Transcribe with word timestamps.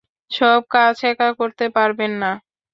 সব 0.31 0.61
কাজ 0.75 0.95
একা 1.11 1.29
করতে 1.39 1.65
পারবেন 1.75 2.11
না। 2.21 2.31